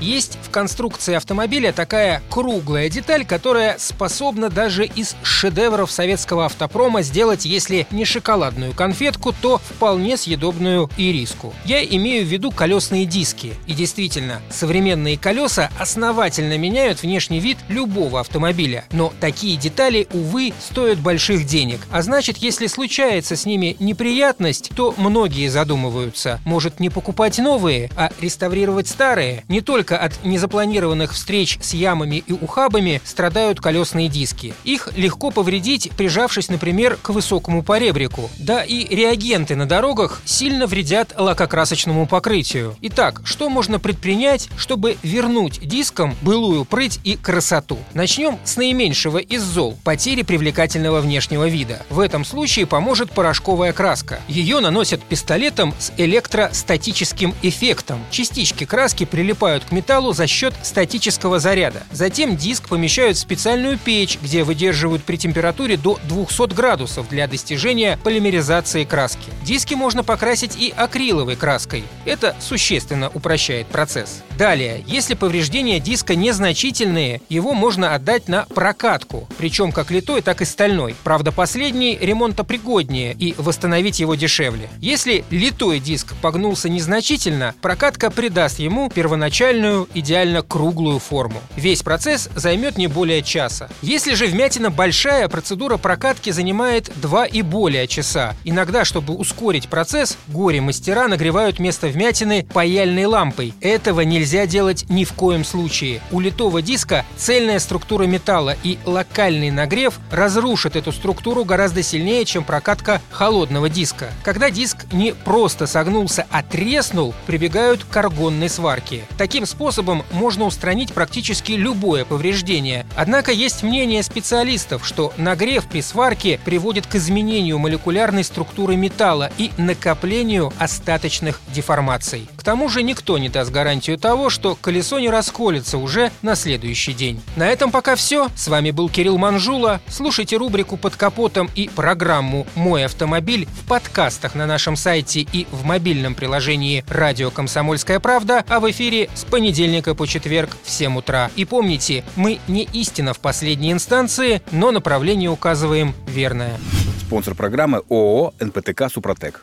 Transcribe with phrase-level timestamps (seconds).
[0.00, 7.44] Есть в конструкции автомобиля такая круглая деталь, которая способна даже из шедевров советского автопрома сделать,
[7.44, 11.54] если не шоколадную конфетку, то вполне съедобную ириску.
[11.64, 13.54] Я имею в виду колесные диски.
[13.66, 18.84] И действительно, современные колеса основательно меняют внешний вид любого автомобиля.
[18.92, 21.80] Но такие детали, увы, стоят больших денег.
[21.90, 26.40] А значит, если случается с ними неприятность, то многие задумываются.
[26.44, 29.44] Может не покупать новые, а реставрировать старые?
[29.48, 34.54] Не только от незапланированных встреч с ямами и ухабами страдают колесные диски.
[34.64, 38.30] Их легко повредить, прижавшись, например, к высокому поребрику.
[38.38, 42.76] Да и реагенты на дорогах сильно вредят лакокрасочному покрытию.
[42.82, 47.78] Итак, что можно предпринять, чтобы вернуть дискам былую прыть и красоту?
[47.92, 51.82] Начнем с наименьшего из зол– потери привлекательного внешнего вида.
[51.90, 54.20] В этом случае поможет порошковая краска.
[54.28, 58.00] Ее наносят пистолетом с электростатическим эффектом.
[58.10, 61.82] Частички краски прилипают к металлу за счет статического заряда.
[61.90, 67.98] Затем диск помещают в специальную печь, где выдерживают при температуре до 200 градусов для достижения
[68.02, 69.30] полимеризации краски.
[69.42, 71.84] Диски можно покрасить и акриловой краской.
[72.04, 74.22] Это существенно упрощает процесс.
[74.38, 80.44] Далее, если повреждения диска незначительные, его можно отдать на прокатку, причем как литой, так и
[80.44, 80.94] стальной.
[81.04, 84.68] Правда, последний ремонтопригоднее и восстановить его дешевле.
[84.80, 89.63] Если литой диск погнулся незначительно, прокатка придаст ему первоначальную
[89.94, 91.40] идеально круглую форму.
[91.56, 93.68] Весь процесс займет не более часа.
[93.82, 98.34] Если же вмятина большая, процедура прокатки занимает 2 и более часа.
[98.44, 103.54] Иногда, чтобы ускорить процесс, горе-мастера нагревают место вмятины паяльной лампой.
[103.60, 106.00] Этого нельзя делать ни в коем случае.
[106.10, 112.44] У литого диска цельная структура металла и локальный нагрев разрушит эту структуру гораздо сильнее, чем
[112.44, 114.10] прокатка холодного диска.
[114.22, 119.04] Когда диск не просто согнулся, а треснул, прибегают к аргонной сварке.
[119.16, 122.86] Таким способом можно устранить практически любое повреждение.
[122.96, 129.52] Однако есть мнение специалистов, что нагрев при сварке приводит к изменению молекулярной структуры металла и
[129.56, 132.28] накоплению остаточных деформаций.
[132.44, 137.22] Тому же никто не даст гарантию того, что колесо не расколется уже на следующий день.
[137.36, 138.28] На этом пока все.
[138.36, 139.80] С вами был Кирилл Манжула.
[139.88, 145.64] Слушайте рубрику «Под капотом» и программу «Мой автомобиль» в подкастах на нашем сайте и в
[145.64, 151.30] мобильном приложении «Радио Комсомольская правда», а в эфире с понедельника по четверг в 7 утра.
[151.36, 156.58] И помните, мы не истина в последней инстанции, но направление указываем верное.
[157.00, 159.42] Спонсор программы ООО «НПТК Супротек».